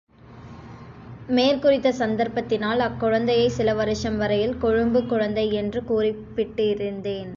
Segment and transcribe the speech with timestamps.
[1.27, 7.29] மேற்குறித்த சந்தர்ப்பத்தினால், அக்குழந்தையைச் சில வருஷம் வரையில் கொழும்பு குழந்தை என்று கூப்பிட்டுக்கொண்டிருந்தேன்.